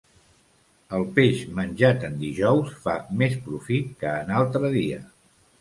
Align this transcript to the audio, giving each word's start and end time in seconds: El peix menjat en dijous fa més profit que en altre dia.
El 0.99 1.05
peix 1.19 1.43
menjat 1.59 2.07
en 2.09 2.17
dijous 2.23 2.73
fa 2.87 2.97
més 3.23 3.39
profit 3.49 3.93
que 4.03 4.15
en 4.25 4.37
altre 4.43 4.77
dia. 4.81 5.03